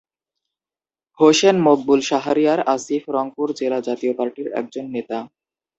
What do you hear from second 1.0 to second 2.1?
Hossain Maqbool